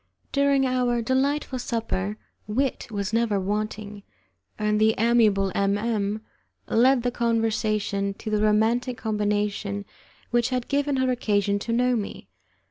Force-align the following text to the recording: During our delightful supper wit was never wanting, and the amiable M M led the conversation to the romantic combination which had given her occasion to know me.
During 0.31 0.65
our 0.65 0.99
delightful 1.03 1.59
supper 1.59 2.17
wit 2.47 2.87
was 2.89 3.13
never 3.13 3.39
wanting, 3.39 4.01
and 4.57 4.81
the 4.81 4.95
amiable 4.97 5.51
M 5.53 5.77
M 5.77 6.21
led 6.67 7.03
the 7.03 7.11
conversation 7.11 8.15
to 8.15 8.31
the 8.31 8.41
romantic 8.41 8.97
combination 8.97 9.85
which 10.31 10.49
had 10.49 10.67
given 10.67 10.95
her 10.95 11.11
occasion 11.11 11.59
to 11.59 11.71
know 11.71 11.95
me. 11.95 12.29